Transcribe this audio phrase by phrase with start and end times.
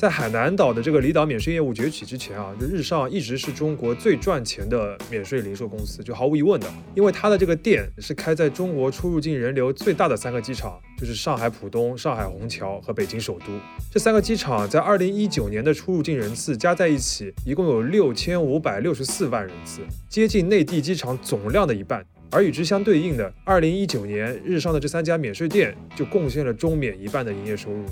[0.00, 13.52] 在海南岛的这个离岛免税业务崛起之前啊，就日上一直是中国最赚钱的免税零售公司，就毫无疑问的，因为它的这个店是开在中国出入境人流最大的三个机场，就是上海浦东、上海虹桥和北京首都。
[13.92, 22.02] 这三个机场在二零一九年的出入境人次加在一起，一共有六千五百六十四万人次，接近内地机场总量的一半。
[22.30, 27.84] 而与之相对应的，二零一九年日上的这三家免税店就贡献了中免一半的营业收入。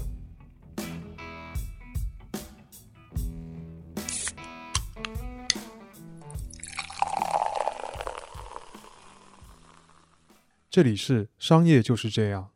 [10.79, 12.51] 这里是商业就是这样。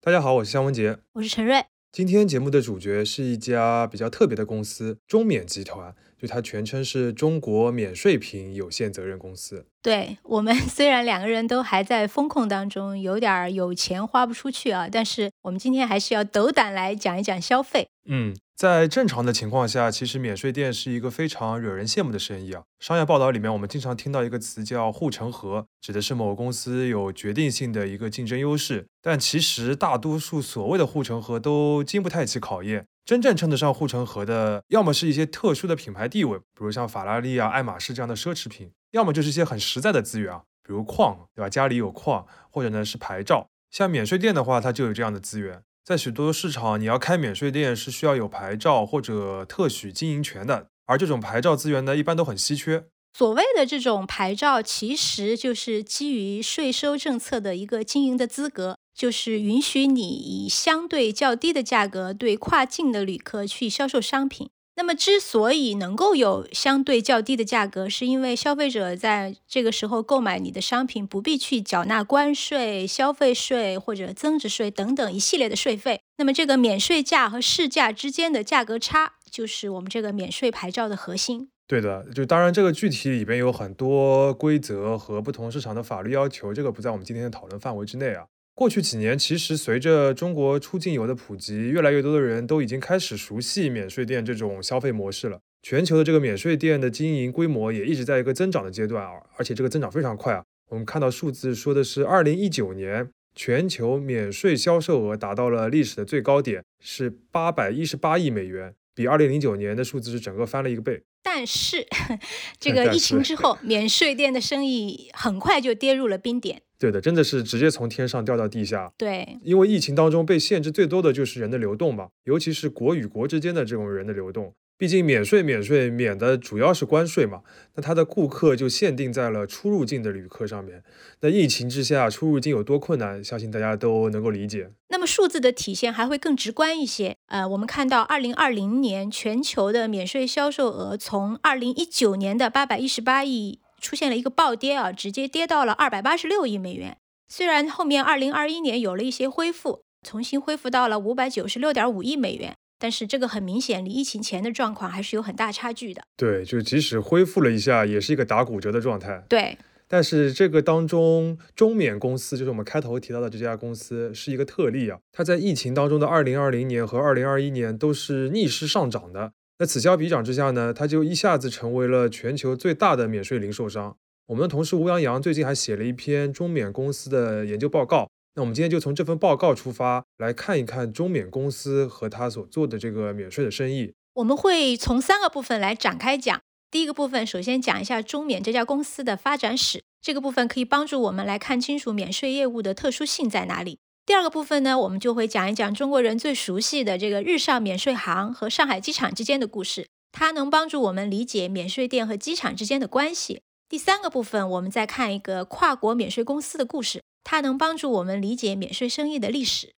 [0.00, 1.60] 大家好，我是向文杰，我是陈瑞。
[1.90, 5.92] 今天节目的主角是一家比较特别的公司——中免集团。
[6.24, 9.66] 就它全称是中国免税品有限责任公司。
[9.82, 17.88] 对我们 虽然两个人都还在风控当中，有点有钱花不出去啊，但是我们今天还是要斗胆来讲一讲消费。
[18.06, 18.34] 嗯。
[18.56, 22.62] 在正常的情况下，其实免税店是一个非常惹人羡慕的生意啊。
[22.78, 28.86] 商业报道里面，我们经常听到一个词叫“护城河”，指的是某个公司有决定性的一个竞争优势。
[29.02, 32.86] 但其实大多数所谓的护城河都经不太起考验。
[33.04, 41.50] 真正称得上护城河的，要么是一些特殊的品牌地位，比如像法拉利啊、爱马仕这样的奢侈品；要么就是一些很实在的资源啊，比如矿，对吧？
[41.50, 43.48] 家里有矿，或者呢是牌照。
[43.70, 45.62] 像免税店的话，它就有这样的资源。
[45.84, 52.86] 在许多市场，你要开免税店是需要有牌照或者特许经营权的，而这种牌照资源呢，一般都很稀缺。
[53.12, 64.48] 所谓的这种牌照，其实就是基于税收政策的一个经营的资格，就是允许你以相对较低的价格对跨境的旅客去销售商品。
[64.76, 76.00] 那么，之所以能够有相对较低的价格，是因为消费者在这个时候购买你的商品，不必去缴纳关税、消费税或者增值税等等一系列的税费。
[76.18, 81.48] 那么，这个免税价和市价之间的价格差，就是我们这个免税牌照的核心。
[81.68, 88.26] 对的，就当然这个具体里边有很多规则和不同市场的法律要求，这个不在我们今天的讨论范围之内啊。
[88.54, 95.40] 过去几年，其实随着中国出境游的普及，越来越多的人都已经开始熟悉免税店这种消费模式了。
[95.60, 100.44] 全球的这个免税店的经营规模也一直在一个增长的阶段啊，而且这个增长非常快啊。
[100.70, 111.02] 我们看到数字说的是，二零一九年全球免税销售额达到了历史的最高点，是八百一十八亿美元，比二零零九年的数字是整个翻了一个倍。
[111.24, 111.86] 但是，
[112.60, 116.60] 这个疫情之后，免税店的生意很快就跌入了冰点。
[116.78, 118.92] 对的，真的是直接从天上掉到地下。
[118.98, 124.52] 对，因为疫情当中被限制最多的就是人的流动嘛，尤其是国与国之间的这种人的流动。
[124.76, 127.42] 毕竟免税免税免的主要是关税嘛，
[127.74, 130.82] 那它的顾客就限定在了出入境的旅客上面。
[131.20, 134.70] 那疫情之下出入境有多困难，相信大家都能够理解。
[134.88, 137.16] 那么数字的体现还会更直观一些。
[137.28, 143.60] 呃，我们看到二零二零年全球的免税销售额从二零一九年的八百一十八亿。
[143.80, 146.96] 出现了一个暴跌啊，直接跌到了二百八十六亿美元。
[147.28, 156.02] 虽然后面二零二一年有了一些恢复，重新恢复到了五百九十六点五亿美元，但是这个很明显离疫情前的状况还是有很大差距的。
[156.18, 159.24] 对，就即使恢复了一下，也是一个打骨折的状态。
[159.26, 159.56] 对，
[159.88, 164.98] 但是这个当中中免公司，就是我们开头提到的这家公司，是一个特例啊。
[165.12, 169.32] 它在疫情当中的二零二零年和二零二一年都是逆势上涨的。
[169.58, 173.96] 那此消彼长之下呢，它就一下子成为了全球最大的免税零售商。
[174.26, 178.10] 我们的同事吴阳洋最近还写了一篇中免公司的研究报告。
[178.36, 183.94] 那我们今天就从这份报告出发，来看一看中免公司和他所做的这个免税的生意。
[184.14, 186.40] 我们会从三个部分来展开讲。
[186.70, 193.78] 第一个部分，首先讲一下中免这家公司的发展史，这个部分可以帮助我们来看清楚免税业务的特殊性在哪里。
[194.04, 199.86] 第二个部分呢，我们就会讲一讲中国人最熟悉的这个日上免税行和上海机场之间的故事。
[200.10, 203.42] 它能帮助我们理解免税店和机场之间的关系。
[203.68, 209.72] 第三个部分，我们再看一个跨国免税公司的故事，它能帮助我们理解免税生意的历史。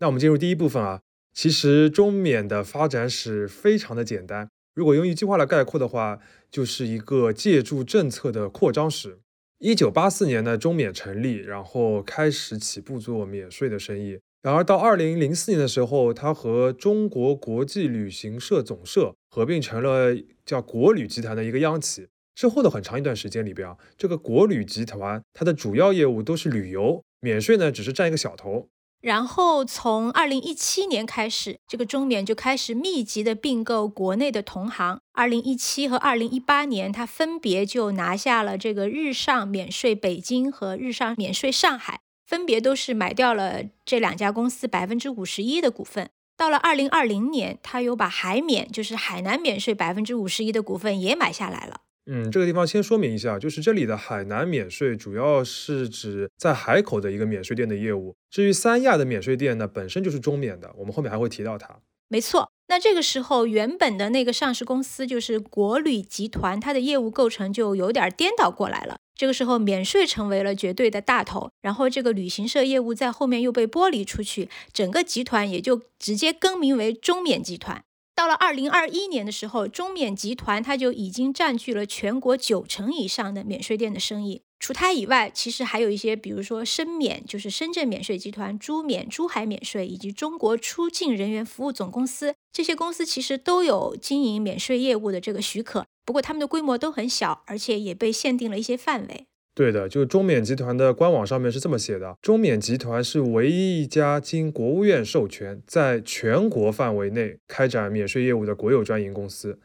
[0.00, 1.02] 那我们进入第一部分啊，
[1.34, 6.18] 其实中免的发展史非常的简单，如果用一句话来概括的话，
[6.50, 9.20] 就是一个借助政策的扩张史。
[9.58, 14.18] 一九八四年呢，中免成立，然后开始起步做免税的生意。
[14.40, 20.16] 然而到二零零四年的时候，它和中国国际旅行社总社合并成了
[20.46, 22.08] 叫国旅集团的一个央企。
[22.40, 28.70] 之后的很长一段时间里边啊，这个国旅集团它的主要业务都是旅游，免税呢只是占一个小头。
[29.02, 35.02] 然后从二零一七年开始，这个中免就开始密集的并购国内的同行。
[35.12, 42.00] 二零一七和二零一八年，它分别就拿下了这个日上免税北京和日上免税上海。
[42.26, 46.08] 分别都是买掉了这两家公司百分之五十一的股份。
[46.38, 51.82] 到了二零二零年，他又把海免，就是海南免税百分之五十一的股份也买下来了。
[52.12, 58.16] 嗯，这个地方先说明一下，就是这里的海南免税主要是指在海口的一个免税店的业务。
[58.28, 61.78] 至于三亚的免税店呢，本身就是中免的，我们后面还会提到它。
[62.08, 68.96] 没错，那这个时候原本的那个上市公司就是国旅集团，它的业务构成就有点颠倒过来了。
[69.14, 77.84] 这个时候免税成为了绝对的大头，然后这个旅行社业务在后面又被剥离出去，整个集团也就直接更名为中免集团。
[78.20, 84.42] 到了二零二一年的时候，中免集团它就已经占据了全国九成以上的免税店的生意。
[84.58, 95.86] 除它以外，其实还有一些，比如说深免，就是深圳免税集团、珠免、珠海免税以及中国出境人员服务总公司，这些公司其实都有经营免税业务的这个许可。
[96.04, 99.28] 不过他们的规模都很小，而且也被限定了一些范围。
[99.54, 109.58] 对的，就中免集团的官网上面是这么写的：中免集团是唯一一家经国务院授权，在全国范围内开展免税业务的国有专营公司。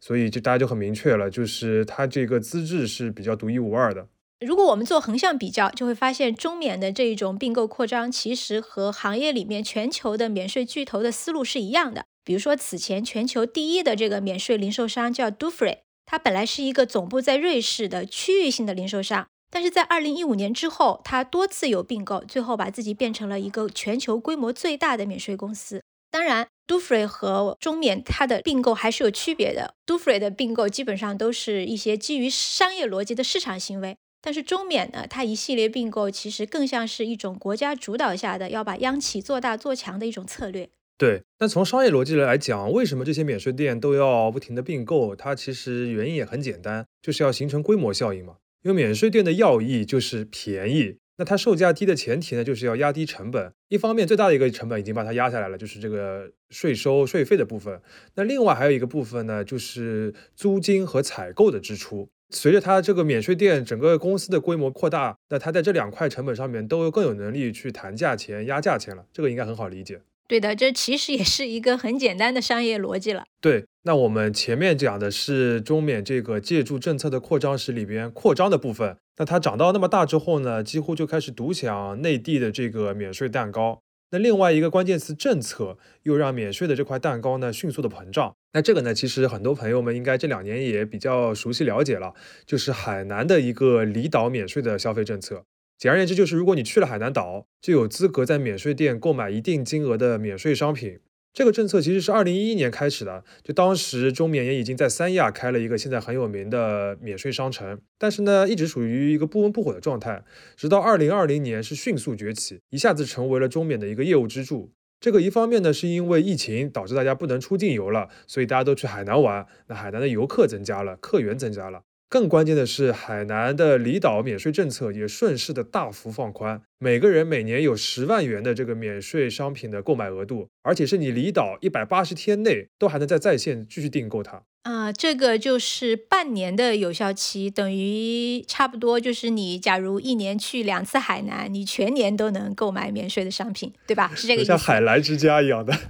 [0.00, 4.08] 所以就大家就很明确了，就是它这个资质是比较独一无二的。
[4.44, 12.04] 如果我们做横向比较，就会发现中免的这一种并购扩张，其实和行业里面全球的免税巨头的思路是一样的。
[12.24, 25.82] 比如说，此前全球第一的这个免税零售商叫 Dufry，它本来是一个总部在瑞士的区域性的零售商，但是在二零一五年之后，它多次有并购，最后把自己变成了一个全球规模最大的免税公司。
[26.10, 29.74] 当然，Dufry 和中免它的并购还是有区别的。
[29.86, 40.70] Dufry 的并购基本上都是一些基于商业逻辑的市场行为，但是中免呢，它一系列并购其实更像是一种国家主导下的要把央企做大做强的一种策略。
[40.96, 45.14] 对，那从商业逻辑来讲，为什么这些免税店都要不停的并购？
[45.14, 48.36] 它其实原因也很简单，就是要形成规模效应嘛。
[48.62, 53.52] 因为免税店的要义就是便宜，那它售价低的前提呢，就是要压低成本。
[53.68, 57.80] 一方面，最大的一个成本已经把它压下来了，就是这个税收税费的部分。
[58.14, 62.08] 那另外还有一个部分呢，就是租金和采购的支出。
[62.30, 69.04] 随着它这个免税店整个公司的规模扩大，那它在这两块成本上面都更有能力去谈价钱、压价钱了。
[69.12, 70.00] 这个应该很好理解。
[70.28, 73.24] 对的，这其实也是一个很简单的商业逻辑了。
[73.40, 83.82] 对，那我们前面讲的是中缅这个借助政策的扩张史里边扩张的部分，那它长到那么大之后呢，几乎就开始独享内地的这个免税蛋糕。
[84.12, 88.34] 那另外一个关键词政策，又让免税的这块蛋糕呢迅速的膨胀。
[88.52, 92.12] 那这个呢，其实很多朋友们应该这两年也比较熟悉了解了，
[92.46, 95.44] 就是海南的一个离岛免税的消费政策。
[95.82, 101.00] 简而言之，就是如果你去了海南岛，就有资格在免税店购买一定金额的免税商品。
[101.32, 110.22] 这个政策其实是二零一一年开始的，就当时中免也已经在三亚开了一个现在很有名的免税商城，但是呢，一直属于一个不温不火的状态。
[110.54, 114.70] 直到二零二零年是迅速崛起，一下子成为了中免的一个业务支柱。
[115.00, 121.82] 这个一方面呢，是因为疫情导致大家不能出境游了，所以大家都去海南玩，那海南的游客增加了，客源增加了。
[122.12, 134.42] 更关键的是，海南的离岛免税政策也顺势的大幅放宽，每个人每年有十万元的这个免税商品的购买额度，而且是你离岛一百八十天内都还能在在线继续订购它。
[134.64, 144.12] 啊，这个就是半年的有效期，等于差不多就是你假如一年去两次海南，你全年都能购买免税的商品，对吧？
[144.14, 144.48] 是这个意思。
[144.48, 145.72] 像海澜之家一样的。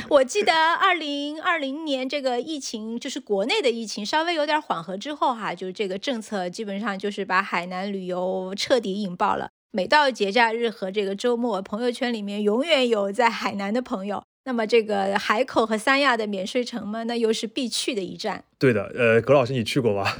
[0.10, 9.50] 我记得二零二零年这个疫情，就是国内的疫情稍微有点缓和之后，哈，就是这个政策基本上就是把海南旅游彻底引爆了。
[9.70, 14.22] 每到节假日和这个周末，朋友圈里面永远有在海南的朋友。
[14.44, 18.44] 那么这个海口和三亚的免税城嘛，那又是必去的一站。
[18.58, 20.10] 对的，呃，葛老师你去过吗？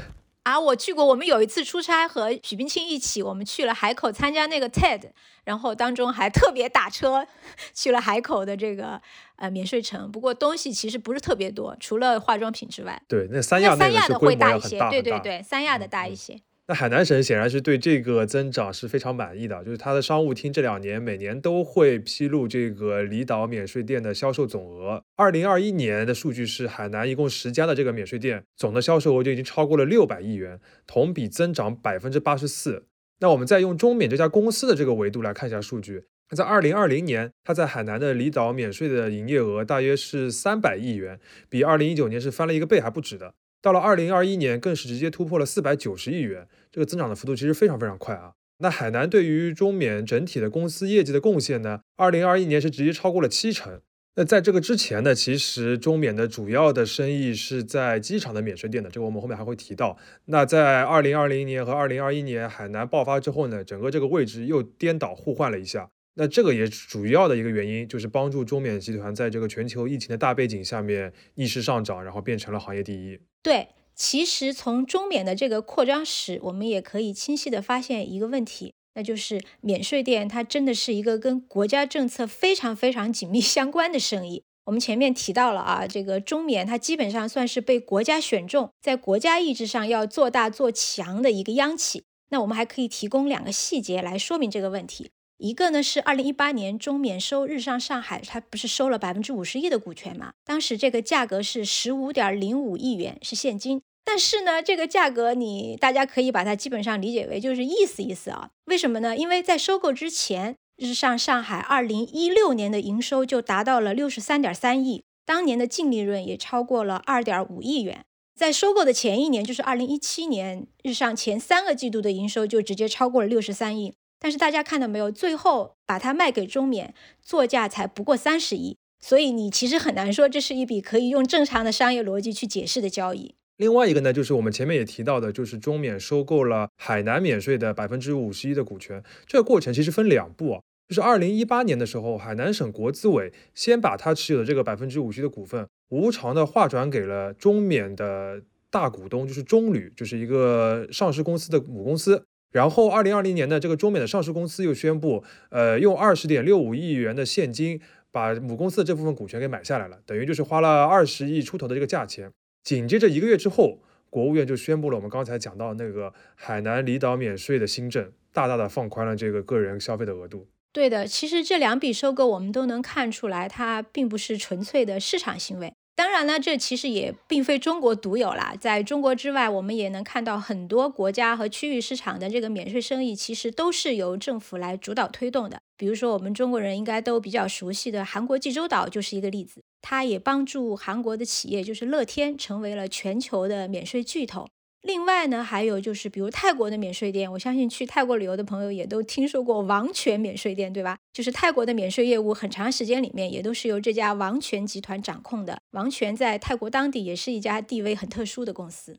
[0.48, 1.04] 啊，我去过。
[1.04, 5.10] 我们有一次出差和许冰清一起，我们去了海口参加那个 TED，
[5.44, 7.26] 然后当中还特别打车
[7.74, 8.98] 去了海口的这个
[9.36, 10.10] 呃免税城。
[10.10, 12.98] 不过东西其实不是特别多，除了化妆品之外。
[13.06, 14.78] 对，那三亚三亚的会大一些。
[14.88, 16.40] 对对对，三亚的大一些。
[16.70, 25.02] 那海南省显然是对这个增长是非常满意的，就是它的商务厅这两年每年都会披露这个离岛免税店的销售总额。
[25.16, 32.84] 二零二一年的数据是海南一共十家的这个免税店总的销售额就已经超过了六百亿元，同比增长百分之八十四。
[33.20, 43.32] 那我们再用中免这家公司的这个维度来看一下数据，那在二零二零年，它在海南的离岛免税的营业额大约是三百亿元，比二零一九年是翻了一个倍还不止的。
[43.60, 48.32] 到了二零二一年，更是直接突破了四百九十亿元，这个增长的幅度其实非常非常快啊。
[48.58, 51.80] 那海南对于中免整体的公司业绩的贡献呢？
[51.96, 53.80] 二零二一年是直接超过了七成。
[54.16, 59.96] 那在这个之前呢，其实中免的主要的生意是在机场的免税店的，这个我们后面还会提到。
[60.24, 65.88] 那在二零二零年和二零二一年海南爆发之后呢，整个这个位置又颠倒互换了一下。
[66.14, 73.20] 那这个也主要的一个原因就是帮助中缅集团在这个全球疫情的大背景下面逆势上涨，然后变成了行业第一。
[73.48, 84.42] 对，其实从中缅的这个扩张史，我们也可以清晰的发现一个问题，那就是免税店它真的是一个跟国家政策非常非常紧密相关的生意。
[84.66, 92.04] 我们前面提到了啊，这个中缅它基本上算是被国家选中，在国家意志上要做大做强的一个央企。
[92.28, 95.10] 那我们还可以提供两个细节来说明这个问题。
[95.38, 100.32] 一个呢是二零一八年中免收日上上海，它不是收了百分之五十一的股权嘛？
[100.44, 103.80] 当时这个价格是十五点零五亿元，是现金。
[104.04, 108.50] 但是呢，这个价格你大家可以把它基本上理解为就是意思意思啊？
[108.64, 109.16] 为什么呢？
[109.16, 118.04] 因为在收购之前，日上上海二零一六年的营收就达到了六十三点三亿，当年的净利润也超过了二点五亿元。
[118.34, 123.94] 在收购的前一年，就是二零一七年，日上前三个季度的营收就直接超过了六十三亿。
[124.20, 133.34] 但是大家看到没有，最后把它卖给中缅，作价才不过三十亿，所以你其实很难说这是一笔可以用正常的商业逻辑去解释的交易。
[133.56, 139.02] 另外一个呢，就是我们前面也提到的，就是中缅收购了海南免税的百分之五十一的股权。
[139.26, 152.24] 这个过程其实分两步啊，就是二零一八年的时候，海南省国资委先把他持有的这个百分之五十的股份无偿的划转给了中缅的大股东，就是中铝，就是一个上市公司的母公司。
[152.50, 162.30] 然后，二零二零年呢，这个中美的上市公司又宣布，呃，用二十点六五亿元的现金把母公司的这部分股权给买下来了，等于就是花了二十亿出头的这个价钱。
[162.64, 170.46] 紧接着一个月之后，国务院就宣布了我们刚才讲到那个海南离岛免税的新政，大大的放宽了这个个人消费的额度。
[170.72, 175.72] 对的，其实这两笔收购我们都能看出来，它并不是纯粹的市场行为。
[175.98, 185.58] 当然呢，这其实也并非中国独有啦，在中国之外，我们也能看到很多国家和区域市场的这个免税生意，其实都是由政府来主导推动的。
[185.76, 194.46] 比如说，我们中国人应该都比较熟悉的韩国济州岛就是一个例子，它也帮助韩国的企业，就是乐天，成为了全球的免税巨头。
[194.88, 200.96] 另外呢，还有就是，比如泰国的免税店，我相信去泰国旅游的朋友也都听说过王权免税店，对吧？
[201.12, 205.60] 就是泰国的免税业务，很长时间里面也都是由这家王权集团掌控的。
[205.72, 208.98] 王权在泰国当地也是一家地位很特殊的公司。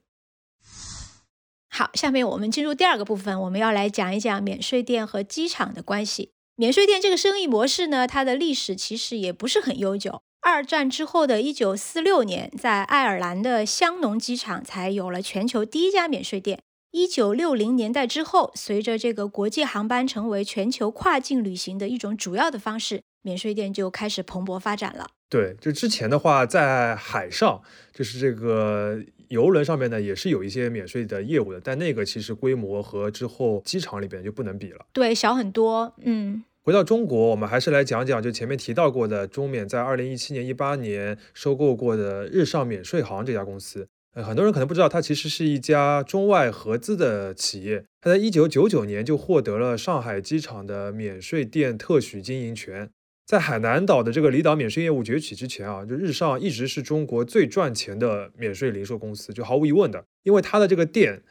[1.69, 6.34] 好，下面我们进入第二个部分，我们要来讲一讲免税店和机场的关系。
[6.55, 10.22] 免税店这个生意模式呢，它的历史其实也不是很悠久。
[10.41, 16.60] 二战之后的一九四六年，在爱尔兰的香农机场才有了全球第一家免税店。
[16.91, 25.08] 一九六零年代之后，随着这个国际航班成为全球跨境旅行的一种主要的方式，免税店就开始蓬勃发展了。
[25.29, 27.62] 对，就之前的话，在海上，
[27.93, 34.84] 就是这个游轮上面呢，也是有一些免税的业务的，但那个其实规模和之后机场里边就不能比了。
[34.91, 35.93] 对，小很多。
[36.01, 36.43] 嗯。
[36.62, 43.88] 回到中国，我们还是来讲讲，就前面提到过的中缅在二零一七年、一八年收购过的日上免税行这家公司。
[44.13, 47.86] 呃，很多人可能不知道，它其实是一家中外合资的企业。
[48.01, 52.89] 它在一九九九年就获得了上海机场的免税店特许经营权。
[53.25, 61.22] 在海南岛的这个离岛免税业务崛起之前啊，就日上一直是中国最赚钱的免税零售公司，就毫无疑问的，因为它的这个店，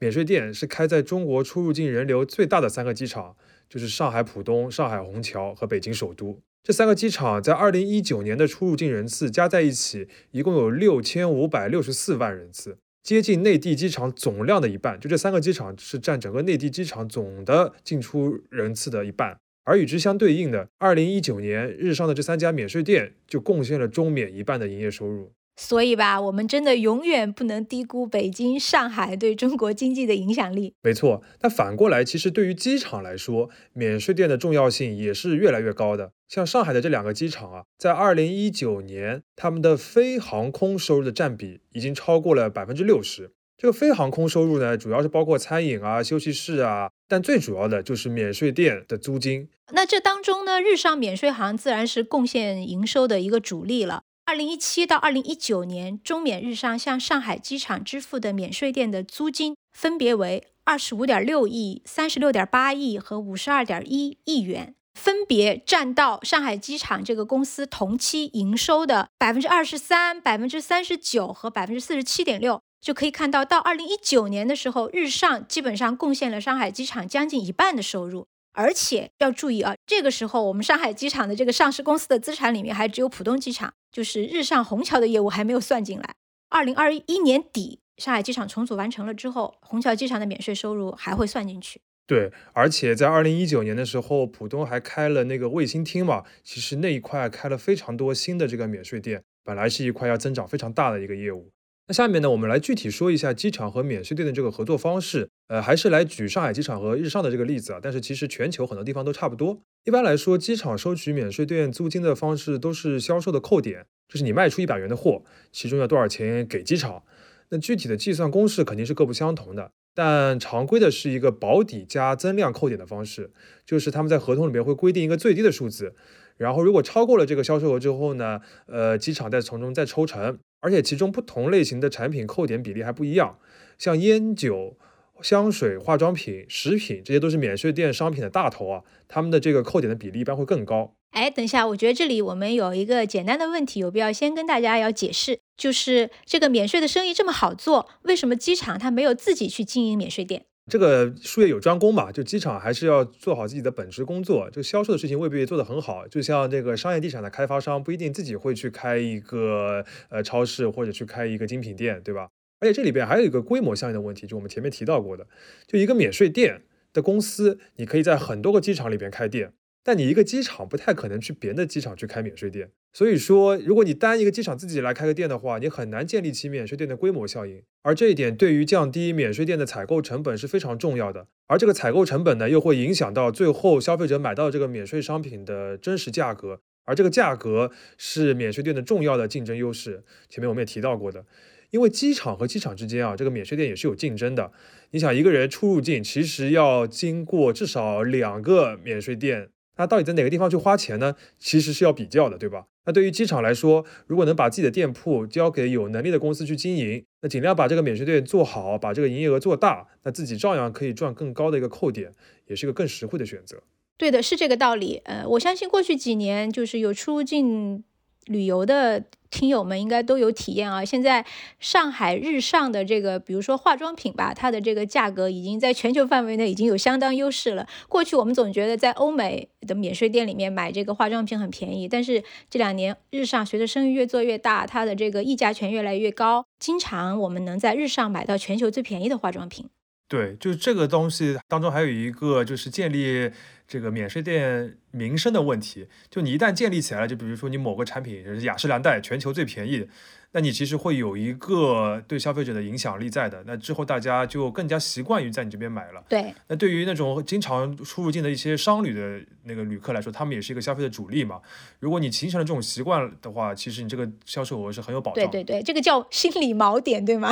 [0.00, 3.36] 免税店是开在中国出入境人流最大的三个机场。
[3.68, 14.98] 就是上海浦东、上海虹桥和北京首都这三个机场，在二零一九年的出入境人次加在一起，一共有六千五百六十四万人次，接近内地机场总量的一半。
[14.98, 19.36] 就这三个机场是占整个内地机场总的进出人次的一半。
[19.64, 25.32] 而与之相对应的，二零一九年日上的这三家免税店就贡献了中免一半的营业收入。
[25.56, 30.74] 所以吧，我们真的永远不能低估北京、上海对中国经济的影响力。
[30.82, 36.12] 没错，那反过来，其实对于机场来说，免税店的重要性也是越来越高的。
[36.28, 43.30] 像上海的这两个机场啊，在二零一九年，他们的非航空收入的占比已经超过了百分之六十。
[43.56, 49.48] 这个非航空收入呢，主要是包括餐饮啊、休息室啊，但最主要的就是免税店的租金。
[49.72, 54.02] 那这当中呢，日上免税行自然是贡献营收的一个主力了。
[54.26, 72.62] 二零一七到二零一九年，中缅日上向上海机场支付的免税店的租金分别为二十五点六亿、三十六点八亿和五十二点一亿元，分别占到上海机场这个公司同期营收的百分之二十三、百分之三十九和百分之四十七点六。
[72.80, 78.26] 就可以看到，到二零一九年的时候，日上基本上贡献了上海机场将近一半的收入。
[78.54, 86.14] 而且要注意啊，这个时候我们上海机场的这个上市公司的资产里面还只有浦东机场，就是日上虹桥的业务还没有算进来。
[86.48, 91.80] 二零二一年底，上海机场重组完成了之后，虹桥机场的免税收入还会算进去。
[92.06, 101.50] 对，而且在二零一九年的时候，浦东还开了那个卫星厅嘛，其实那一块开了非常多新的这个免税店，本来是一块要增长非常大的一个业务。
[101.86, 105.28] 那下面呢，我们来具体说一下机场和免税店的这个合作方式。
[105.48, 109.60] 呃，还是来举上海机场和日上的这个例子啊，但是其实全球很多地方都差不多。
[109.84, 115.22] 一般来说，机场收取免税店租金的方式都是销售的扣点，就是你卖出一百元的货，
[115.52, 117.02] 其中要多少钱给机场。
[117.50, 119.70] 那具体的计算公式肯定是各不相同的。
[119.94, 123.30] 但常规的是一个保底加增量扣点的方式，
[123.66, 125.94] 就是他们在合同里面会规定一个最低的数字，
[126.38, 133.38] 然后如果超过了这个销售额之后呢，呃，机场再从中再抽成，而且其中不同类型的产品扣点比例还不一样，
[133.76, 134.78] 像烟酒、
[135.20, 140.94] 香水、化妆品、食品，这些都是免税店商品的大头啊，他们的这个扣点的比例一般会更高。
[141.10, 150.46] 哎，等一下，我觉得这里我们有一个简单的问题，有必要先跟大家要解释，就是这个免税的生意这么好做，为什么机场它没有自己去经营免税店？
[150.70, 156.08] 这个术业有专攻嘛，就机场还是要做好自己的本职工作，就销售的事情未必做得很好。
[156.08, 162.28] 就像这个商业地产的开发商，不一定自己会去开一个呃超市或者去开一个精品店，对吧？
[162.60, 165.26] 而且这里边还有一个规模效应的问题，就我们前面提到过的，
[165.66, 166.62] 就一个免税店
[166.94, 169.52] 的公司，你可以在很多个机场里边开店。
[169.84, 177.62] 但你一个机场不太可能去别的机场去开免税店，所以说，如果你单一个机场自己来开个店的话，你很难建立起免税店的规模效应。
[177.82, 181.26] 而这一点对于降低免税店的采购成本是非常重要的。
[181.48, 186.60] 而这个采购成本呢，又会影响到最后消费者买到这个免税商品的真实价格。
[186.86, 190.02] 而这个价格是免税店的重要的竞争优势。
[190.30, 191.26] 前面我们也提到过的，
[191.70, 194.50] 因为机场和机场之间啊，这个免税店也是有竞争的。
[194.92, 199.50] 你想，一个人出入境其实要经过至少两个免税店。
[199.76, 201.14] 那到底在哪个地方去花钱呢？
[201.38, 202.66] 其实是要比较的，对吧？
[202.86, 212.12] 那对于机场来说，如果能把自己的店铺交给有能力的公司去经营，那尽量把这个免税店做好，把这个营业额做大，那自己照样可以赚更高的一个扣点，
[212.46, 213.62] 也是一个更实惠的选择。
[213.96, 215.00] 对的，是这个道理。
[215.04, 217.84] 呃，我相信过去几年就是有出入境。
[218.26, 220.84] 旅游的听友们应该都有体验啊！
[220.84, 221.26] 现在
[221.58, 227.66] 上海日上的这个，比如说化妆品吧，它的这个价格已经在全球范围内已经有相当优势了。
[227.88, 239.68] 过去我们总觉得在欧美的免税店里面买这个化妆品很便宜，但是这两年日上随着生意越做越大，它的这个溢价权越来越高，经常我们能在日上买到全球最便宜的化妆品。
[240.06, 243.30] 对，就是这个东西当中还有一个就是建立
[243.66, 245.86] 这个免税店名声的问题。
[246.10, 249.88] 就你一旦建立起来了，就比如说你某个产品是雅诗兰黛全球最便宜，
[250.32, 253.42] 那你其实会有一个对消费者的影响力在的。
[253.46, 256.04] 那之后大家就更加习惯于在你这边买了。
[256.08, 256.34] 对。
[256.48, 261.40] 那对于那种经常出入境的一些商旅的那个旅客来说，他们也是一个消费的主力嘛。
[261.80, 265.24] 如果你形成了这种习惯的话，其实你这个销售额是很有保障。
[265.30, 267.30] 对对对，这个叫心理锚点，对吗？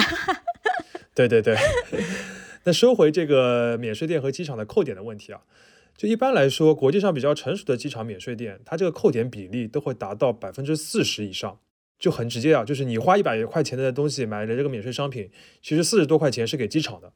[1.15, 1.57] 对对对。
[2.65, 5.41] 那收回这个免税店和机场的扣点的问题啊，
[5.97, 11.61] 就一般来说，国际上比较成熟的机场免税店，它这个扣点比例都会达到百分之四十以上，
[11.99, 17.13] 就很直接啊，就是你花一百块钱的东西买的这个免税商品，其实四十多块钱是给机场的，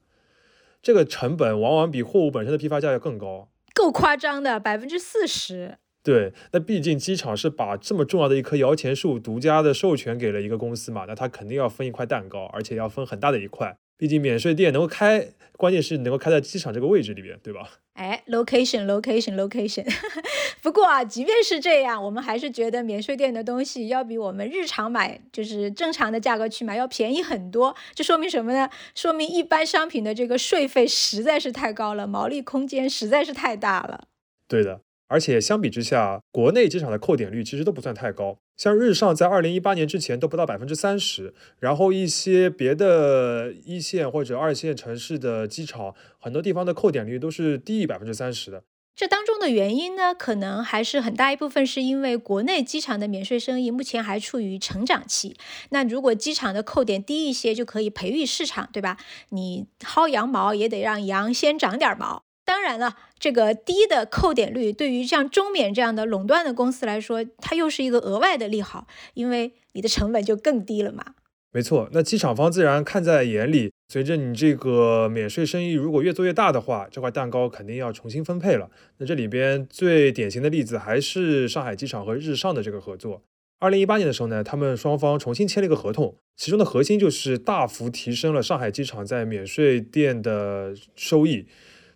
[0.81, 5.79] 这个成本往往比货物本身的批发价要更高，够夸张的，百分之四十。
[6.05, 13.77] 对，那毕竟机场是把这么重要的一棵摇钱树独家的授权给了一个公司嘛，那他肯定要分一块蛋糕，而且要分很大的一块。
[13.99, 17.69] 毕竟免税店能够开，关键是能够开在机场这个位置里边，对吧？
[17.95, 19.87] 哎，location，location，location。
[20.61, 27.75] 不过啊，即便是这样，我们还是觉得免税店的东西要比我们日常买，就是正常的价格去买要便宜很多。
[27.95, 28.69] 这说明什么呢？
[28.95, 34.09] 说明一般商品的这个税费实在是太高了，毛利空间实在是太大了。
[34.47, 34.83] 对的。
[35.09, 48.65] 而且相比之下，国内机场的扣点率其实都不算太高，像日上在二零一八年之前都不到百分之三十，然后一些别的一线或者二线城市的机场，很多地方的扣点率都是低于百分之三十的。
[48.97, 55.37] 这当中的原因呢，可能还是很大一部分是因为国内机场的免税生意目前还处于成长期。
[55.69, 58.97] 那如果机场的扣点低一些，就可以培育市场，对吧？
[59.29, 62.23] 你薅羊毛也得让羊先长点毛。
[62.47, 71.05] 当然了，这个低的扣点率对于像中免这样的垄断的公司来说，它又是一个额外的利好，因为你的成本就更低了嘛。
[71.53, 78.71] 没错，那机场方自然看在眼里，随着你这个免税生意如果越做越大的话，这块蛋糕肯定要重新分配了。
[78.99, 83.23] 那这里边最典型的例子还是上海机场和日上的这个合作。
[83.59, 91.47] 二零一八年的时候呢，他们双方重新签了一个合同，其中的核心就是大幅提升了上海机场在免税店的收益。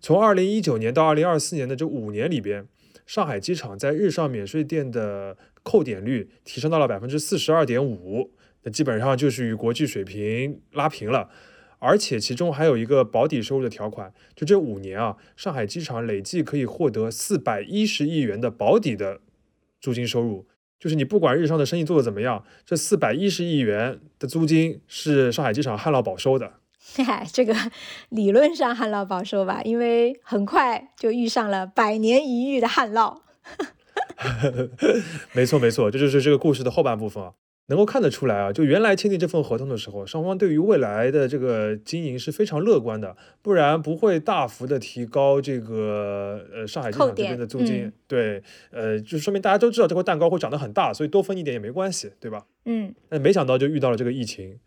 [0.01, 2.67] 从二零一九年到二零二四年的这五年里边，
[3.07, 8.31] 上海机场在日上免税店的扣点率提升到了百分之四十二点五，
[8.63, 11.29] 那基本上就是与国际水平拉平了。
[11.79, 19.21] 而且其中还有一个保底收入的条款，就这五年啊，上海机场累计可以获得四百一十亿元的保底的
[19.81, 20.47] 租金收入。
[20.79, 26.60] 就是你不管日上的生意做得怎么样，这四百一十亿元的租金是上海机场旱涝保收的。
[26.97, 27.55] 嗨， 这个
[28.11, 33.19] 理论上旱涝保收吧，因为很快就遇上了百年一遇的旱涝。
[35.33, 37.33] 没错没错，这就是这个故事的后半部分啊。
[37.67, 47.93] 能够看得出来啊，就原来签订这份合同的时候，双方对于未来的这个经营是非常乐观的，不然不会大幅的提高这个呃上海机场这边的租金。
[48.09, 52.45] 对，呃，就说明大家都知道这块蛋糕会长得很大，所以多分一点也没关系，对吧？
[52.65, 52.93] 嗯。
[53.11, 54.59] 那没想到就遇到了这个疫情，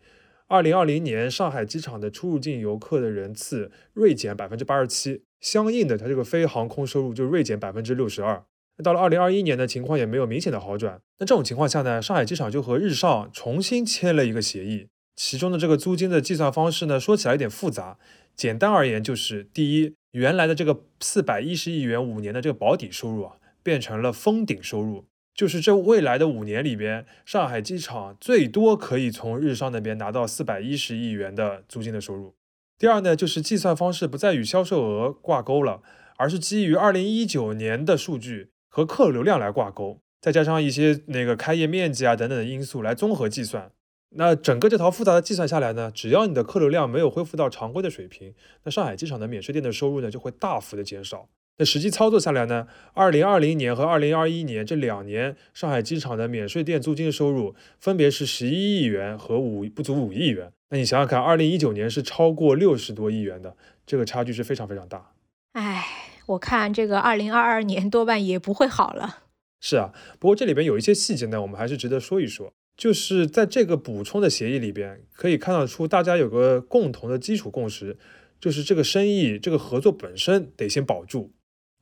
[0.46, 8.44] 二零二零年上海机场的出入境游客的人次锐减百分之八十七，相应的它这个非航空收入就锐减百分之六十二。
[8.76, 11.00] 那到了二零二一年呢，情况也没有明显的好转。
[11.18, 17.98] 那这种情况下呢，上海机场就和日上重新签了一个协议，其中的这个租金的计算方式呢，说起来有点复杂。
[18.36, 32.34] 简单而言就是，第一，原来的这个四百一十亿元五年的这个保底收入啊，变成了封顶收入，就是这未来的五年里边，上海机场最多可以从日商那边拿到四百一十亿元的租金的收入。
[32.78, 35.82] 第二呢，就是计算方式不再与销售额挂钩了，
[36.16, 38.50] 而是基于二零一九年的数据。
[38.76, 43.70] 和客流量来挂钩，再加上一些那个开业面积啊等等的因素来综合计算，
[44.16, 51.28] 那整个这套复杂的计算下来呢，只要你的客流量没有恢复到常规的水平，那上海机场的免税店的收入呢就会大幅的减少。
[51.58, 60.52] 那实际操作下来呢，二零二零年和二零二一年这两年，上海机场的免税店租金收入分别是十一亿元和五不足五亿元。
[60.70, 65.12] 那你想想看，二零一九年是超过六十多亿元的，这个差距是非常非常大。
[65.52, 65.84] 唉。
[66.26, 69.18] 我看这个二零二二年多半也不会好了。
[69.60, 72.50] 是啊，不过这里边有一些细节呢，我们还是值得说一说。
[72.78, 77.98] 就是在这个补充的协议里边，可以看得出大家有个共同的基础共识，
[78.40, 81.30] 就是这个生意、这个合作本身得先保住。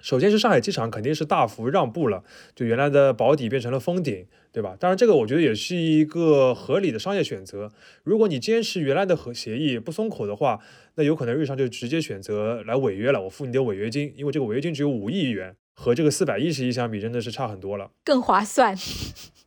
[0.02, 4.76] 首先是上海机场肯定是大幅让步了，就原来的保底变成了封顶，对吧？
[4.78, 7.72] 当然这个我觉得也是一个合理的商业选择。
[8.02, 10.60] 如果你坚持原来的和协议不松口的话，
[10.96, 18.76] 那有可能日商就直接选择来违约了，我付你点违约金，因为这个违约金只有五亿元，和这个四百一十亿相比真的是差很多了，更划算。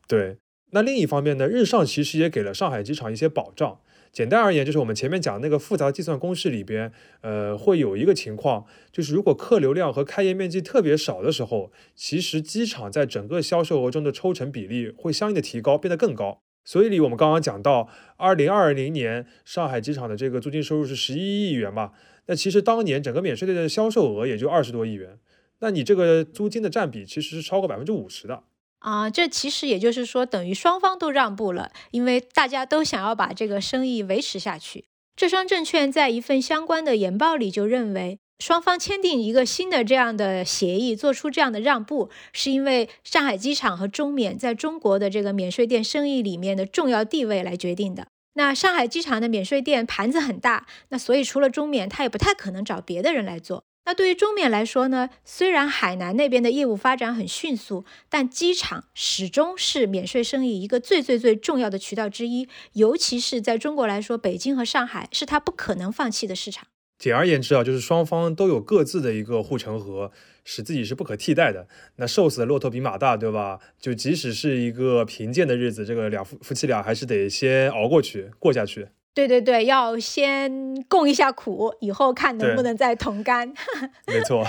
[0.07, 0.37] 对，
[0.71, 3.79] 那另一方面呢，日上其实也给了上海机场一些保障。
[4.15, 16.39] 简单而言，就是我们前面讲那个复杂计算公式里边，呃，会有一个情况，就是如果客流量和开业面积特别少的时候，其实机场在整个销售额中的抽成比例会相应的提高，变得更高。
[16.63, 21.91] 所以，里我们刚刚讲到，二零二零年上海机场的这个租金收入是十一亿元嘛，
[22.28, 25.19] 那其实当年整个免税店的销售额也就二十多亿元，
[25.60, 28.43] 那你这个租金的占比其实是超过百分之五十的。
[28.79, 34.85] 啊，这其实也就是说，等于双方都让步了，因为大家都想要把这个生意维持下去。
[35.15, 48.07] 浙商证券在一份相关的研报里就认为，双方签订一个新的这样的协议，做出这样的让步，是因为上海机场和中免在中国的这个免税店生意里面的重要地位来决定的。
[48.33, 53.63] 那上海机场的免税店盘子很大，那所以除了中免，他也不太可能找别的人来做。
[53.86, 55.10] 那对于中缅来说呢？
[55.24, 62.50] 虽然海南那边的业务发展很迅速，但机场始终是免税生意一个最最最重要的渠道之一。
[62.74, 66.65] 尤其是在中国来说，北京和上海是他不可能放弃的市场。
[66.98, 70.12] 简而言之啊，就是双方都有各自的一个护城河，
[70.43, 71.67] 使自己是不可替代的。
[71.98, 73.60] 那瘦死的骆驼比马大，对吧？
[73.80, 78.88] 就即使是一个贫贱的日子，这个两夫夫妻俩还是得先熬过去，过下去。
[79.15, 83.51] 对对对，要先共一下苦，以后看能不能再同甘。
[84.06, 84.45] 没错。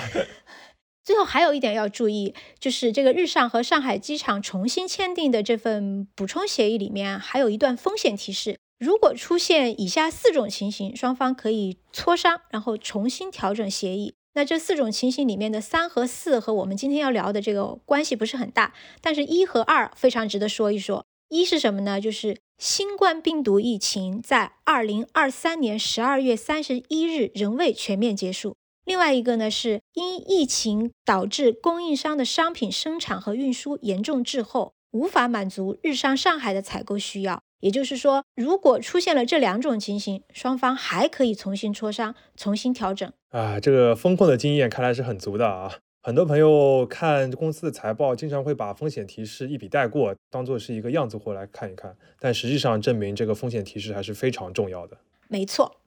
[1.04, 14.14] 最后还有一点要注意，就是这个日上和上海机场重新签订的这份补充协议里面，还有一段风险提示：如果出现以下四种情形，双方可以磋商，然后重新调整协议。
[14.34, 21.06] 那这四种情形里面的三和四和我们今天要聊的这个关系不是很大，但是一和二非常值得说一说。
[21.28, 22.00] 一是什么呢？
[22.00, 28.54] 就是新冠病毒疫情在二零二三年十二月三十一日仍未全面结束。
[28.84, 37.42] 另外一个呢，是因疫情导致供应商的商品生产和运输严重滞后，无法满足日商上海的采购需要。
[37.58, 43.10] 也就是说，如果出现了这两种情形，双方还可以重新磋商，重新调整。
[43.30, 45.78] 啊，这个风控的经验看来是很足的啊。
[46.06, 51.96] 很多朋友看公司的财报，经常会把风险提示一笔带过，当做是一个样子货来看一看。
[52.20, 54.98] 但实际上证明，这个风险提示还是非常重要的。
[55.26, 55.80] 没错。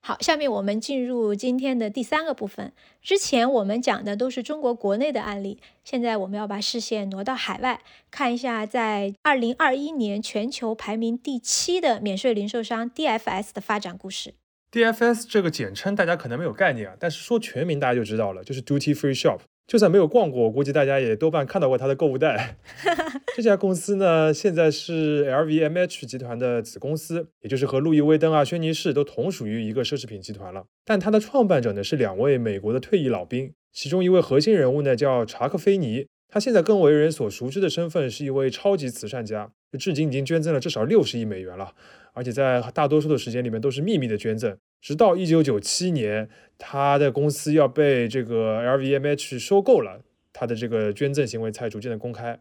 [0.00, 2.72] 好，下面我们进入今天的第三个部分。
[3.02, 14.32] 之前我们讲的都是中国国内的案例，现在我们要把视线挪到海外，看一下在二零二一年全球排名第七的免税零售商 DFS 的发展故事。
[14.72, 19.40] DFS 这个简称大家可能没有概念啊，但是说全名大家就知道了，就是 Duty Free Shop。
[19.66, 22.56] 就算没有逛过，我估计大家也多半看到过它的购物袋。
[23.36, 30.64] 这家公司呢，现在是 LVMH 集团的子公司，也就是和路易威登啊、轩尼诗都同属于一个奢侈品集团了。
[30.84, 41.74] 但它的创办者呢，是两位美国的退役老兵，其中一位核心人物呢叫查克·菲尼，他现在更为人所熟知的身份是一位超级慈善家，至今已经捐赠了至少六十亿美元了，
[42.20, 44.54] 而且在大多数的时间里面都是秘密的捐赠。
[44.82, 46.28] 直到一九九七年，
[46.58, 52.38] 他的公司要被这个 LVMH 收购了，他的这个捐赠行为才逐渐的公开。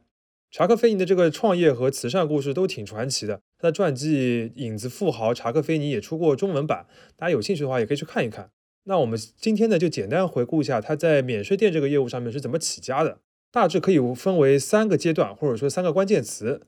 [0.51, 8.49] 查克·菲尼的这个创业和慈善故事都挺传奇的，他的传记《影子富豪查克·菲尼》也出过中文版，大家有兴趣的话也可以去看一看。
[8.83, 16.65] 那我们今天呢，就简单回顾一下他在免税店这个业务上面是怎么起家的，大致可以分为三个阶段，或者说三个关键词。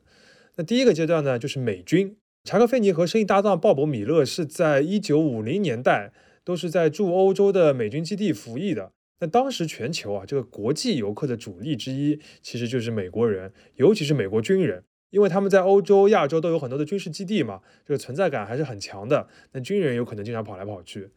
[0.56, 2.16] 那第一个阶段呢，就是美军。
[2.44, 6.12] 查克·菲尼和生意搭档鲍勃·米勒是在一九五零年代
[6.44, 8.92] 都是在驻欧洲的美军基地服役的。
[9.20, 19.28] 那当时全球啊，这个国际游客的主力之一其实就是美国人，尤其是美国军人，因为他们在欧洲、亚洲都有很多的军事基地嘛，这个存在感还是很强的。
[19.52, 21.10] 那军人有可能经常跑来跑去。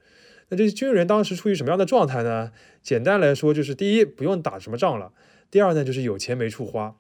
[0.51, 2.53] 那这些军人当时处于什么样的状态呢？
[2.83, 5.15] 简单来说，就是第一，不用打什么仗了；
[5.51, 6.97] 第二呢，就是有钱没处花。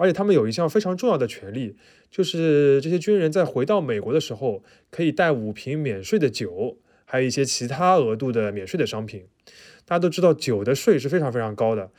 [0.00, 1.76] 而且他们有一项非常重要的权利，
[2.10, 9.26] 就是这些军人在回到美国的时候，可以带五瓶免税的酒，还有一些其他额度的免税的商品。
[9.84, 11.90] 大家都知道，酒的税是非常非常高的。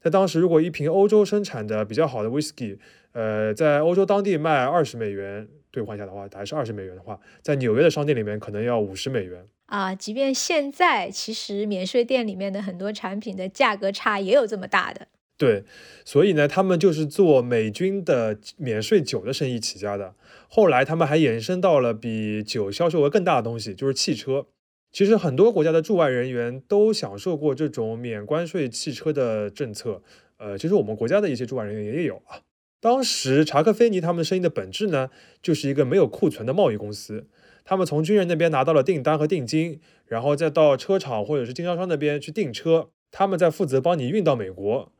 [0.00, 2.78] 在当时，如果一瓶欧洲生产的比较好的 whisky，
[3.12, 9.94] 呃，在欧洲当地卖二十美元，兑换下的话，还是二十美元的话，在纽约的商店里面可能要五十美元啊。
[9.94, 15.08] 即便现在，其实免税店里面的很多产品的价格差也有这么大的。
[15.40, 15.64] 对，
[16.04, 20.14] 所以呢，他们就是做美军的免税酒的生意起家的。
[20.50, 24.44] 后来他们还延伸到了比酒销售额更大的东西，就是汽车。
[24.92, 30.02] 其实很多国家的驻外人员都享受过这种免关税汽车的政策。
[30.36, 32.42] 呃，其实我们国家的一些驻外人员也有啊。
[32.78, 35.08] 当时查克·菲尼他们生意的本质呢，
[35.40, 37.26] 就是一个没有库存的贸易公司。
[37.64, 44.92] 他们从军人那边拿到了订单和定金，然后再到车厂或者是经销商那边去订车，他们再负责帮你运到美国。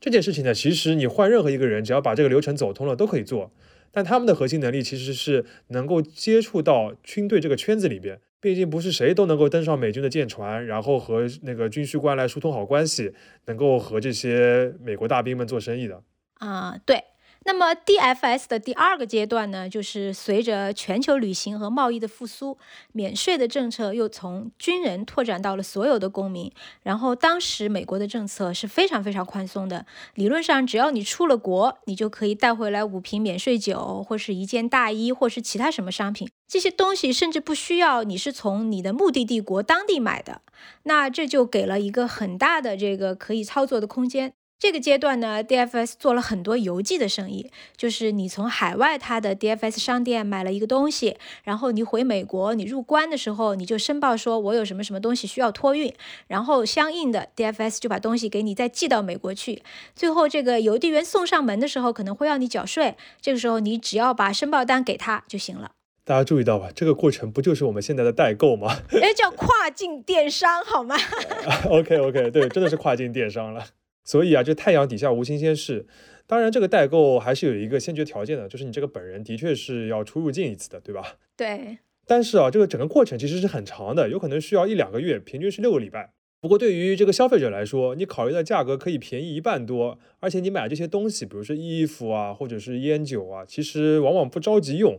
[0.00, 3.50] 这件事情呢，其实你换任何一个人，只要把这个流程走通了，都可以做。
[3.90, 13.12] 但他们的核心能力其实是能够接触到军队这个圈子里边，毕竟不是谁都能够登上美军的舰船，然后和那个军需官来疏通好关系，
[13.46, 16.02] 能够和这些美国大兵们做生意的。
[16.34, 17.02] 啊，对。
[17.48, 22.58] 那么 DFS 的第二个阶段呢，就是随着全球旅行和贸易的复苏，
[22.92, 26.52] 免税的政策又从军人拓展到了所有的公民。
[26.82, 36.28] 然后当时美国的政策是非常非常宽松的，理论上只要你出了国，你就可以带回来五瓶免税酒，或是一件大衣，或是其他什么商品。
[36.46, 40.42] 这些东西甚至不需要你是从你的目的地国当地买的，
[40.82, 44.34] 那这就给了一个很大的这个可以操作的空间。
[44.58, 55.94] 这个阶段呢，DFS 做了很多邮寄的生意，就是你从海外它的 DFS 商店买了一个东西，然后你回美国，你入关的时候你就申报说我有什么什么东西需要托运，
[56.26, 59.62] 然后相应的 DFS 就把东西给你再寄到美国去，
[59.94, 65.70] 最后这个邮递员送上门的时候可能会要你缴税，这个时候你只要把申报单给他就行了。
[66.04, 68.80] 大家注意到吧，这个过程不就是我们现在的代购吗？
[69.00, 70.96] 哎，叫跨境电商好吗？
[71.70, 73.64] OK OK，对，真的是跨境电商了。
[74.08, 75.84] 所以啊，这太阳底下无新鲜事。
[76.26, 81.16] 当然，这个代购还是有一个先决条件的，就是你这个本人的确是要出入境一次的，对吧？
[81.36, 81.76] 对。
[82.06, 86.14] 但是啊，这个整个过程其实是很长的，有可能需要一两个月，平均是六个礼拜。
[86.40, 94.98] 不过对于这个消费者来说，你考虑的价格可以便宜一半多，而且你买这些东西，比如说衣服啊，或者是烟酒啊，其实往往不着急用。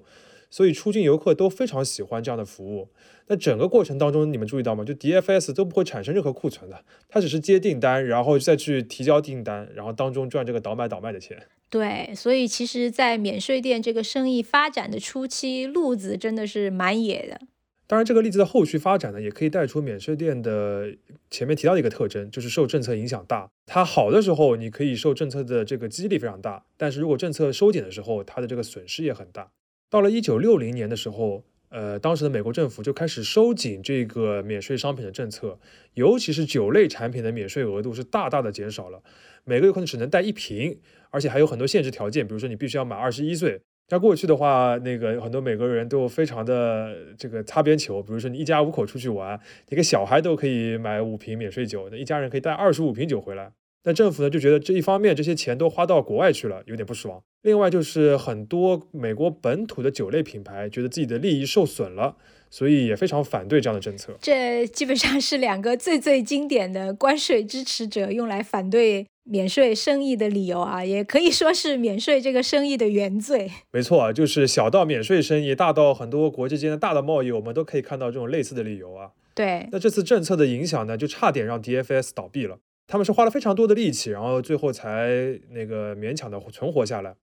[0.49, 2.89] 所以出境游客都非常喜欢这样的服务。
[3.27, 4.83] 那整个过程当中，你们注意到吗？
[4.83, 11.38] 就 DFS 都不会产生任何库存的，它只是接订单，然后再去提交订单，然后当中赚这个倒买倒卖的钱。
[11.69, 17.41] 对，所以其实，在免税店这个生意发展的初期，路子真的是蛮野的。
[17.85, 20.95] 当然，这个例子的后续发展呢，也可以带出免税店的
[21.29, 23.47] 前面提到的一个特征，就是受政策影响大。
[23.67, 29.51] 它好的时候，你可以受政策的这个激励非常大；但是如果政策收紧的时候，它的这个损失也很大。
[29.89, 35.60] 到了一九六零年的时候，呃，当时的美国政府就开始收紧这个免税商品的政策，
[35.95, 39.02] 尤其是酒类产品的免税额度是大大的减少了，
[39.45, 53.52] 每个月可能只能带一瓶，而且还有很多限制条件，比如说你必须要满二十一岁，在过去的话，那个很多美国人都非常的这个擦边球，比如说你一家五口出去玩，一个小孩都可以买五瓶免税酒，那一家人可以带二十五瓶酒回来。
[53.86, 57.23] 那政府呢就觉得这一方面这些钱都花到国外去了，有点不爽。
[57.41, 62.15] 另外就是很多美国本土的酒类品牌觉得自己的利益受损了，
[62.49, 64.13] 所以也非常反对这样的政策。
[64.21, 69.06] 这基本上是两个最最经典的关税支持者用来反对。
[69.32, 73.52] 免税生意的理由啊，也可以说是免税这个生意的原罪。
[73.69, 79.12] 没错啊，就是小到免税生意，大到很多国际间的大的贸易，我们都可以看到这种类似的理由啊。
[79.36, 79.69] 对。
[79.71, 82.58] 那这次政策的影响呢，就差点让 DFS 倒闭了。
[82.88, 87.13] 他们是花了非常多的力气，然后最后才那个勉强的存活下来。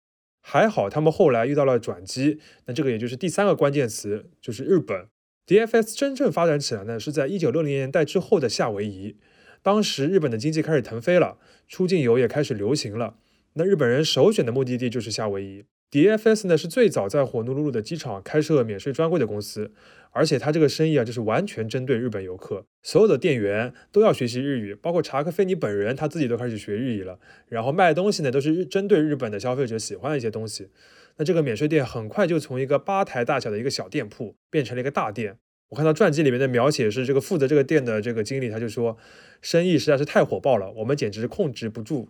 [0.49, 2.39] 还好他们后来遇到了转机。
[2.67, 5.09] 那这个也就是第三个关键词，就是日本。
[5.45, 9.17] DFS 真正发展起来呢，是在一九六零年代之后的夏威夷。
[9.61, 13.17] 当时日本的经济开始腾飞了，出境游也开始流行了。
[13.55, 15.65] 那日本人首选的目的地就是夏威夷。
[15.91, 19.73] DFS 呢是最早在火奴鲁鲁的机场开设免税专柜的公司，
[20.17, 27.19] 而且他这个生意啊就是完全针对日本游客，所有的店员都要学习日语，包括查克菲尼本人他自己都开始学日语了。
[27.49, 30.71] 然后卖东西呢都是针对日本的消费者喜欢的一些东西。
[31.19, 35.37] 那这个免税店很快就从一个吧台大小的一个小店铺变成了一个大店。
[35.69, 38.97] 我看到传记里面的描写是，这个负责这个店的这个经理，他就说，
[39.43, 42.09] 生意实在是太火爆了，我们简直控制不住。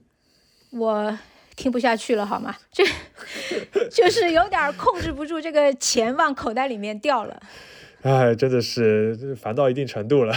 [0.70, 1.18] 我
[1.56, 2.54] 听不下去了，好吗？
[2.70, 2.84] 这
[3.90, 7.42] 就是有点控制不住，这个钱往口袋里面掉了。
[8.06, 10.32] 哎，真的是烦到一定程度了。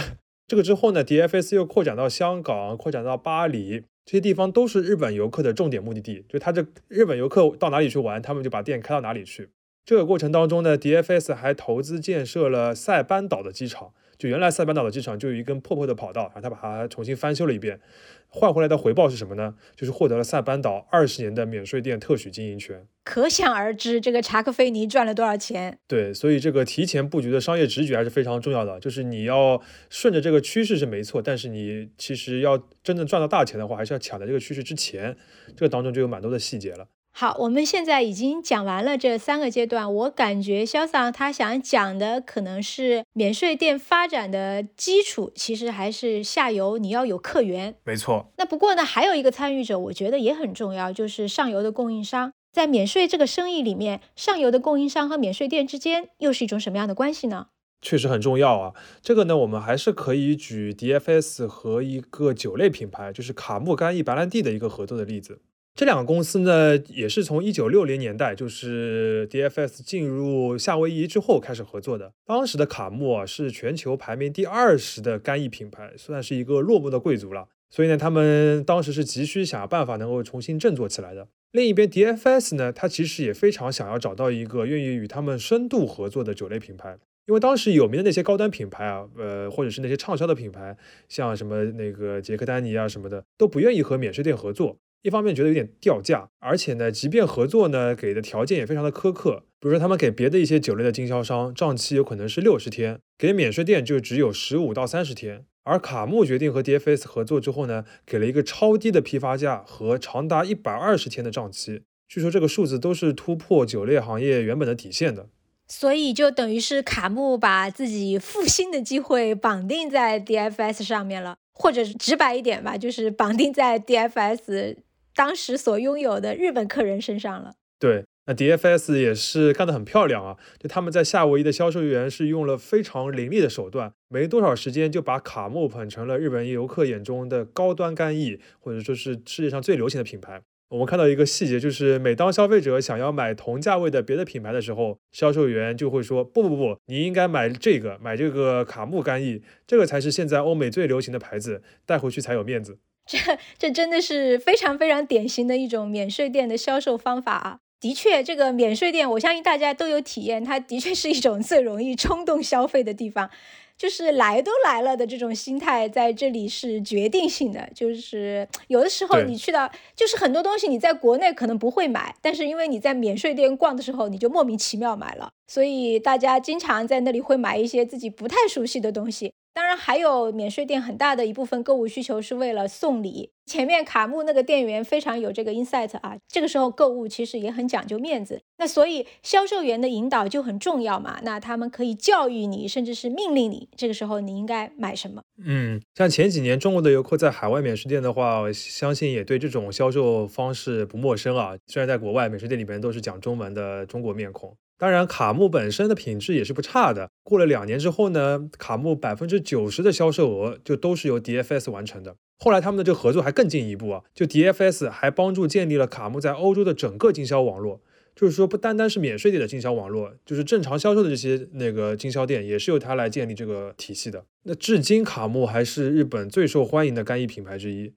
[0.48, 6.24] 这个之后呢，DFS 又扩展到香港，扩展到巴黎，这些地方都是日本游客的重点目的地。
[6.28, 9.50] 就他这日本游客到哪里去玩，他们就把店开到哪里去。
[9.84, 13.92] 这个过程当中呢，DFS 还投资建设了塞班岛的机场。
[14.20, 17.80] 就原来塞班岛的机场就有一根破破的跑道，然后他把它重新翻修了一遍，
[18.28, 19.54] 换回来的回报是什么呢？
[19.74, 22.86] 就是获得了塞班岛二十年的免税店特许经营权。
[23.02, 25.78] 可想而知，这个查克菲尼赚了多少钱？
[25.88, 28.78] 对，所以这个提前布局的商业直觉还是非常重要的。
[28.78, 35.16] 就是你要顺着这个趋势是没错，但是你其实要真正赚到大钱的话，还是要抢在这个趋势之前。
[35.56, 36.86] 这个当中就有蛮多的细节了。
[37.20, 39.94] 好，我们现在已经讲完了这三个阶段。
[39.94, 47.74] 我感觉肖桑他想讲的可能是免税店发展的基础，其实还是下游你要有客源。
[47.84, 48.32] 没错。
[48.38, 52.32] 那不过呢，还有一个参与者，我觉得也很重要，就是上游的供应商。
[52.54, 57.48] 在免税这个生意里面，上游的供应商和免税店之间又是一种什么样的关系呢？
[57.82, 58.72] 确实很重要啊。
[59.02, 65.42] 这个呢，我们还是可以举 DFS 和一个酒类品牌，就是卡木干邑白兰地的一个合作的例子。
[65.74, 72.12] 这两个公司呢，也是从一九六零年代，就是 DFS 进入夏威夷之后开始合作的。
[72.26, 77.48] 当时的卡木啊，是全球排名第二十的干邑品牌，算是一个落寞的贵族了。
[77.70, 81.28] 所以呢，他们当时是急需想办法能够重新振作起来的。
[81.52, 90.76] 另一边，DFS 呢，他其实也非常想要找到一个愿意与他们深度合作的酒类品牌，因为当时有名的那些高端品牌啊，呃，或者是那些畅销的品牌，
[91.08, 94.76] 像什么那个杰克丹尼啊什么的，都不愿意和免税店合作。
[95.02, 99.44] 一方面觉得有点掉价，而且呢，即便合作呢，给的条件也非常的苛刻。
[99.58, 105.44] 比如说，他们给别的一些酒类的经销商账期有可能是六十天，给免税店就只有十五到三十天。
[105.64, 111.82] 而卡木决定和 DFS 合作之后呢，给了一个超低的批发价和长达一百二十天的账期。
[112.08, 115.28] 据说这个数字都是突破酒类行业原本的底线的。
[115.68, 124.76] 所以就等于是卡木把自己复兴的机会绑定在 DFS 上面了，或者直白一点吧，就是绑定在 DFS。
[125.20, 127.52] 当时所拥有的日本客人身上了。
[127.78, 130.38] 对，那 DFS 也是干得很漂亮啊！
[130.58, 140.40] 就他们在夏威夷的销售员是用了非常凌厉的手段，没多少时间就把卡木捧成了日本游客眼中的高端干邑，或者说是世界上最流行的品牌。
[140.70, 152.78] 我们看到一个细节，就是每当消费者想要买同价位的别的品牌的时候，销售员就会说：不不不，你应该买这个，买这个卡木干邑，这个才是现在欧美最流行的牌子，带回去才有面子。
[153.10, 153.18] 这
[153.58, 157.58] 这真的是非常非常典型的一种免税店的销售方法啊！
[157.80, 163.28] 的确，这个免税店，我相信大家都有体验，它的确是一种最容易冲动消费的地方。
[163.76, 167.66] 就是来都来了的这种心态，在这里是决定性的。
[167.74, 175.30] 就是有的时候你去到，就是很多东西你在国内可能不会买，但是因为你在免税店逛的时候，你就莫名其妙买了。
[175.48, 179.32] 所以大家经常在那里会买一些自己不太熟悉的东西。
[179.60, 183.30] 当然，还有免税店很大的一部分购物需求是为了送礼。
[183.44, 188.40] 前面卡木那个店员非常有这个 insight 啊，这个时候购物其实也很讲究面子。
[188.56, 191.20] 那所以销售员的引导就很重要嘛。
[191.24, 195.20] 那他们可以教育你，甚至是命令你，这个时候你应该买什么？
[195.44, 201.54] 嗯，像前几年中国的游客在海外免税店的话，我相信也对这种销售方式不陌生啊。
[201.66, 204.56] 虽然在国外免税店里面都是讲中文的中国面孔。
[204.80, 207.10] 当然，卡木本身的品质也是不差的。
[207.22, 212.16] 过了两年之后呢，卡木百分之九十的销售额就都是由 DFS 完成的。
[212.38, 217.82] 后来他们的这个合作还更进一步啊，就 DFS 还帮助建立了卡木在欧洲的整个经销网络。
[218.16, 224.24] 就是说，不单单是免税店的经销网络，就是正常销售的这些那个经销店，也是由他来建立这个体系的。
[224.44, 227.92] 那至今，卡木还是日本最受欢迎的干衣品牌之一。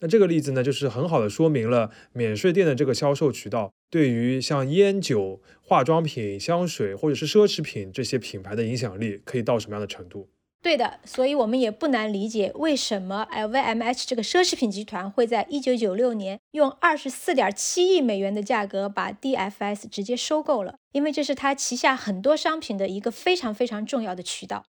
[0.00, 10.28] 那这个例子呢，就是很好的说明了免税店的这个销售渠道对于像烟酒、化妆品、香水或者是奢侈品这些品牌的影响力可以到什么样的程度。
[10.62, 24.64] 对的，所以我们也不难理解为什么 LVMH 这个奢侈品集团会在一九九六年用二十四点七亿美元的价格把 DFS 直接收购了，因为这是他旗下很多商品的一个非常非常重要的渠道。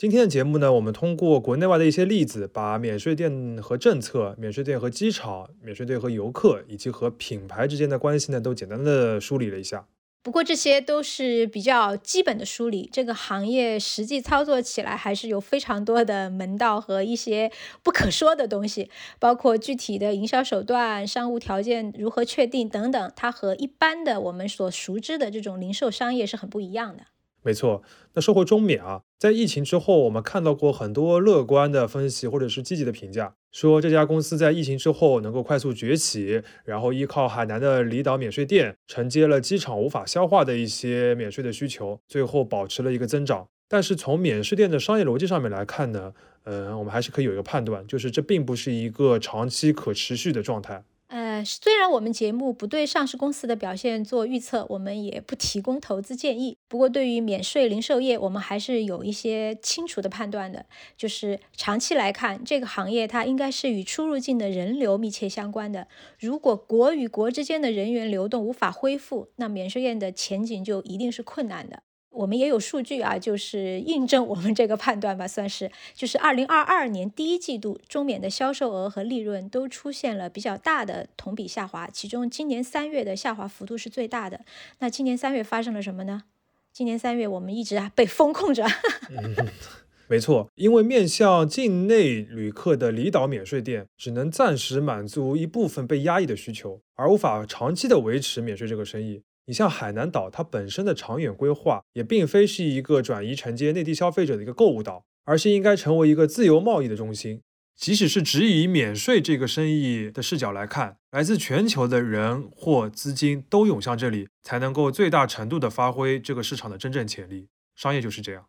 [0.00, 9.84] 今天的节目呢，我们通过国内外的一些例子，把免税店和政策、免税店和机场、免税店和游客以及和品牌之间的关系呢，都简单的梳理了一下。
[10.22, 27.02] 不过这些都是比较基本的梳理，这个行业实际操作起来还是有非常多的门道和一些不可说的东西，包括具体的营销手段、商务条件如何确定等等，它和一般的我们所熟知的这种零售商业是很不一样的。
[27.42, 27.82] 没错，
[28.12, 43.48] 那说回中免啊，在疫情之后，我们看到过很多乐观的分析或者是积极的评价，说这家公司在疫情之后能够快速崛起，然后依靠海南的离岛免税店承接了机场无法消化的一些免税的需求，最后保持了一个增长。
[43.68, 46.12] 但是从免税店的商业逻辑上面来看呢，
[46.44, 50.82] 呃，我们还是可以有一个判断，就是这并不是一个长期可持续的状态。
[51.10, 56.56] 呃，虽然我们节目不对上市公司的表现做预测，我们也不提供投资建议。
[56.68, 60.66] 不过，对于免税零售业，我们还是有一些清楚的判断的。
[60.96, 65.88] 就是长期来看，这个行业它应该是与出入境的人流密切相关的。
[66.16, 71.82] 如果国与国之间的人员流动无法恢复，那免税业的前景就一定是困难的。
[72.10, 84.40] 我们也有数据啊，就是印证我们这个判断吧，算是就是二零二二年第一季度中免的销售额和利润都出现了比较大的同比下滑，其中今年三月的下滑幅度是最大的。
[84.80, 86.24] 那今年三月发生了什么呢？
[86.72, 88.66] 今年三月我们一直啊被封控着。
[90.08, 99.22] 没错，因为面向境内旅客的离岛免税店只能暂时满足一部分被压抑的需求，而无法长期的维持免税这个生意。
[99.50, 107.42] 你像海南岛，它本身的长远规划也并非是一个转移承接内地消费者的一个购物岛，而是应该成为一个自由贸易的中心。
[107.74, 117.48] 即使是只以免税这个生意的视角来看，来自全球的人或资金都涌向这里，才能够最大程度的发挥这个市场的真正潜力。
[117.74, 118.44] 商业就是这样。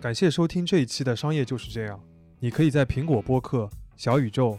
[0.00, 1.98] 感谢收听这一期的《商业就是这样》，
[2.40, 4.58] 你可以在苹果播客、小宇宙。